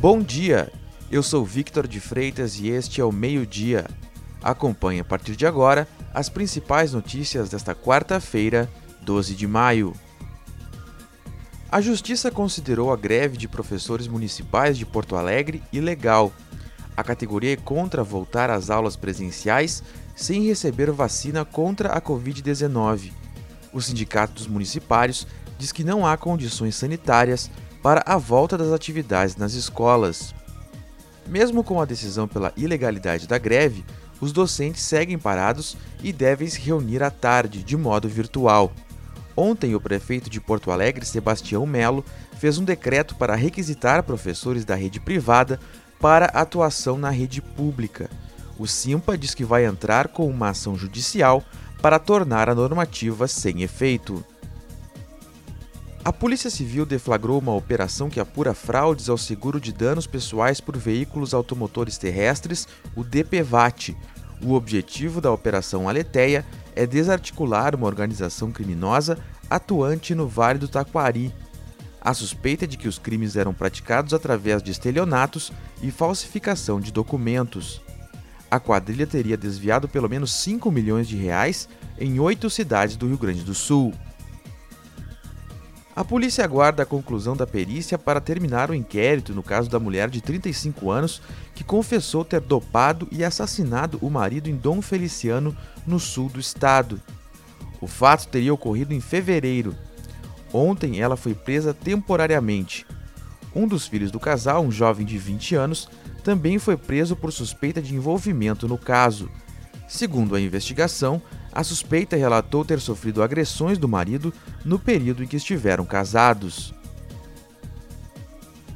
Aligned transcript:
Bom 0.00 0.22
dia, 0.22 0.72
eu 1.10 1.22
sou 1.22 1.44
Victor 1.44 1.86
de 1.86 2.00
Freitas 2.00 2.58
e 2.58 2.70
este 2.70 3.02
é 3.02 3.04
o 3.04 3.12
Meio 3.12 3.46
Dia. 3.46 3.86
Acompanhe 4.42 5.00
a 5.00 5.04
partir 5.04 5.36
de 5.36 5.46
agora 5.46 5.86
as 6.14 6.30
principais 6.30 6.94
notícias 6.94 7.50
desta 7.50 7.74
quarta-feira, 7.74 8.66
12 9.02 9.34
de 9.34 9.46
maio. 9.46 9.94
A 11.70 11.82
Justiça 11.82 12.30
considerou 12.30 12.90
a 12.90 12.96
greve 12.96 13.36
de 13.36 13.46
professores 13.46 14.08
municipais 14.08 14.78
de 14.78 14.86
Porto 14.86 15.16
Alegre 15.16 15.62
ilegal. 15.70 16.32
A 16.96 17.04
categoria 17.04 17.52
é 17.52 17.56
contra 17.56 18.02
voltar 18.02 18.48
às 18.48 18.70
aulas 18.70 18.96
presenciais 18.96 19.82
sem 20.16 20.46
receber 20.46 20.90
vacina 20.92 21.44
contra 21.44 21.90
a 21.90 22.00
Covid-19. 22.00 23.12
O 23.70 23.82
Sindicato 23.82 24.32
dos 24.32 24.46
Municipários 24.46 25.26
diz 25.58 25.72
que 25.72 25.84
não 25.84 26.06
há 26.06 26.16
condições 26.16 26.74
sanitárias 26.74 27.50
para 27.82 28.02
a 28.06 28.16
volta 28.16 28.56
das 28.58 28.72
atividades 28.72 29.36
nas 29.36 29.54
escolas. 29.54 30.34
Mesmo 31.26 31.62
com 31.62 31.80
a 31.80 31.84
decisão 31.84 32.26
pela 32.26 32.52
ilegalidade 32.56 33.26
da 33.26 33.38
greve, 33.38 33.84
os 34.20 34.32
docentes 34.32 34.82
seguem 34.82 35.18
parados 35.18 35.76
e 36.02 36.12
devem 36.12 36.48
se 36.48 36.60
reunir 36.60 37.02
à 37.02 37.10
tarde, 37.10 37.62
de 37.62 37.76
modo 37.76 38.08
virtual. 38.08 38.72
Ontem, 39.36 39.74
o 39.74 39.80
prefeito 39.80 40.28
de 40.28 40.40
Porto 40.40 40.70
Alegre, 40.70 41.06
Sebastião 41.06 41.64
Melo, 41.64 42.04
fez 42.38 42.58
um 42.58 42.64
decreto 42.64 43.14
para 43.14 43.34
requisitar 43.34 44.02
professores 44.02 44.64
da 44.64 44.74
rede 44.74 45.00
privada 45.00 45.58
para 45.98 46.26
atuação 46.26 46.98
na 46.98 47.10
rede 47.10 47.40
pública. 47.40 48.10
O 48.58 48.66
Simpa 48.66 49.16
diz 49.16 49.34
que 49.34 49.44
vai 49.44 49.64
entrar 49.64 50.08
com 50.08 50.28
uma 50.28 50.50
ação 50.50 50.76
judicial 50.76 51.42
para 51.80 51.98
tornar 51.98 52.50
a 52.50 52.54
normativa 52.54 53.26
sem 53.26 53.62
efeito. 53.62 54.22
A 56.02 56.10
Polícia 56.10 56.48
Civil 56.48 56.86
deflagrou 56.86 57.38
uma 57.38 57.54
operação 57.54 58.08
que 58.08 58.18
apura 58.18 58.54
fraudes 58.54 59.10
ao 59.10 59.18
seguro 59.18 59.60
de 59.60 59.70
danos 59.70 60.06
pessoais 60.06 60.58
por 60.58 60.74
veículos 60.78 61.34
automotores 61.34 61.98
terrestres, 61.98 62.66
o 62.96 63.04
DPVAT. 63.04 63.94
O 64.42 64.54
objetivo 64.54 65.20
da 65.20 65.30
Operação 65.30 65.90
Aleteia 65.90 66.46
é 66.74 66.86
desarticular 66.86 67.74
uma 67.74 67.86
organização 67.86 68.50
criminosa 68.50 69.18
atuante 69.50 70.14
no 70.14 70.26
Vale 70.26 70.58
do 70.58 70.68
Taquari. 70.68 71.34
A 72.00 72.14
suspeita 72.14 72.64
é 72.64 72.68
de 72.68 72.78
que 72.78 72.88
os 72.88 72.98
crimes 72.98 73.36
eram 73.36 73.52
praticados 73.52 74.14
através 74.14 74.62
de 74.62 74.70
estelionatos 74.70 75.52
e 75.82 75.90
falsificação 75.90 76.80
de 76.80 76.90
documentos. 76.90 77.82
A 78.50 78.58
quadrilha 78.58 79.06
teria 79.06 79.36
desviado 79.36 79.86
pelo 79.86 80.08
menos 80.08 80.32
5 80.32 80.70
milhões 80.70 81.06
de 81.06 81.16
reais 81.16 81.68
em 81.98 82.18
oito 82.18 82.48
cidades 82.48 82.96
do 82.96 83.06
Rio 83.06 83.18
Grande 83.18 83.42
do 83.42 83.54
Sul. 83.54 83.92
A 86.00 86.04
polícia 86.10 86.42
aguarda 86.42 86.82
a 86.82 86.86
conclusão 86.86 87.36
da 87.36 87.46
perícia 87.46 87.98
para 87.98 88.22
terminar 88.22 88.70
o 88.70 88.74
inquérito 88.74 89.34
no 89.34 89.42
caso 89.42 89.68
da 89.68 89.78
mulher 89.78 90.08
de 90.08 90.22
35 90.22 90.90
anos 90.90 91.20
que 91.54 91.62
confessou 91.62 92.24
ter 92.24 92.40
dopado 92.40 93.06
e 93.12 93.22
assassinado 93.22 93.98
o 94.00 94.08
marido 94.08 94.48
em 94.48 94.56
Dom 94.56 94.80
Feliciano, 94.80 95.54
no 95.86 96.00
sul 96.00 96.30
do 96.30 96.40
estado. 96.40 96.98
O 97.82 97.86
fato 97.86 98.28
teria 98.28 98.54
ocorrido 98.54 98.94
em 98.94 99.00
fevereiro. 99.02 99.76
Ontem 100.54 100.98
ela 100.98 101.18
foi 101.18 101.34
presa 101.34 101.74
temporariamente. 101.74 102.86
Um 103.54 103.68
dos 103.68 103.86
filhos 103.86 104.10
do 104.10 104.18
casal, 104.18 104.64
um 104.64 104.72
jovem 104.72 105.04
de 105.04 105.18
20 105.18 105.54
anos, 105.54 105.86
também 106.24 106.58
foi 106.58 106.78
preso 106.78 107.14
por 107.14 107.30
suspeita 107.30 107.82
de 107.82 107.94
envolvimento 107.94 108.66
no 108.66 108.78
caso. 108.78 109.30
Segundo 109.86 110.34
a 110.34 110.40
investigação, 110.40 111.20
a 111.52 111.64
suspeita 111.64 112.16
relatou 112.16 112.64
ter 112.64 112.80
sofrido 112.80 113.22
agressões 113.22 113.78
do 113.78 113.88
marido 113.88 114.32
no 114.64 114.78
período 114.78 115.24
em 115.24 115.26
que 115.26 115.36
estiveram 115.36 115.84
casados. 115.84 116.72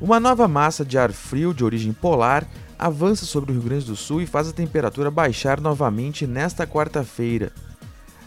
Uma 0.00 0.18
nova 0.18 0.48
massa 0.48 0.84
de 0.84 0.98
ar 0.98 1.12
frio 1.12 1.54
de 1.54 1.64
origem 1.64 1.92
polar 1.92 2.46
avança 2.78 3.24
sobre 3.24 3.52
o 3.52 3.54
Rio 3.54 3.62
Grande 3.62 3.86
do 3.86 3.96
Sul 3.96 4.20
e 4.20 4.26
faz 4.26 4.48
a 4.48 4.52
temperatura 4.52 5.10
baixar 5.10 5.60
novamente 5.60 6.26
nesta 6.26 6.66
quarta-feira. 6.66 7.52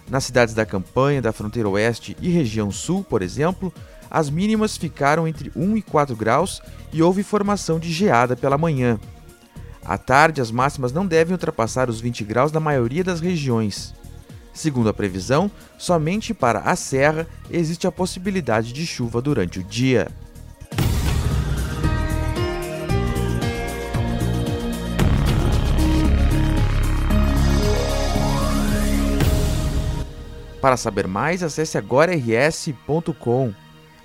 Nas 0.09 0.23
cidades 0.23 0.53
da 0.53 0.65
campanha, 0.65 1.21
da 1.21 1.33
fronteira 1.33 1.67
oeste 1.67 2.15
e 2.21 2.29
região 2.29 2.71
sul, 2.71 3.03
por 3.03 3.21
exemplo, 3.21 3.73
as 4.09 4.29
mínimas 4.29 4.77
ficaram 4.77 5.27
entre 5.27 5.51
1 5.53 5.77
e 5.77 5.81
4 5.81 6.15
graus 6.15 6.61
e 6.93 7.03
houve 7.03 7.23
formação 7.23 7.77
de 7.77 7.91
geada 7.91 8.35
pela 8.35 8.57
manhã. 8.57 8.97
À 9.83 9.97
tarde, 9.97 10.41
as 10.41 10.49
máximas 10.49 10.93
não 10.93 11.05
devem 11.05 11.33
ultrapassar 11.33 11.89
os 11.89 11.99
20 11.99 12.23
graus 12.23 12.51
na 12.51 12.59
maioria 12.59 13.03
das 13.03 13.19
regiões. 13.19 13.93
Segundo 14.57 14.89
a 14.89 14.93
previsão, 14.93 15.51
somente 15.77 16.33
para 16.33 16.61
a 16.61 16.75
Serra 16.75 17.27
existe 17.51 17.85
a 17.85 17.91
possibilidade 17.91 18.73
de 18.73 18.87
chuva 18.87 19.21
durante 19.21 19.59
o 19.59 19.63
dia. 19.63 20.07
Para 30.59 30.75
saber 30.75 31.07
mais, 31.07 31.43
acesse 31.43 31.77
agorars.com. 31.77 33.53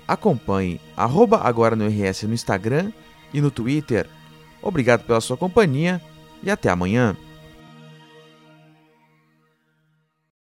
Acompanhe 0.07 0.79
arroba 0.95 1.41
agora 1.41 1.75
no 1.75 1.87
RS 1.87 2.23
no 2.23 2.33
Instagram 2.35 2.91
e 3.33 3.41
no 3.41 3.49
Twitter. 3.49 4.07
Obrigado 4.61 5.03
pela 5.03 5.19
sua 5.19 5.35
companhia 5.35 5.99
e 6.43 6.51
até 6.51 6.69
amanhã. 6.69 7.17